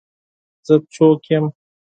[0.65, 1.45] زه څوک یم؟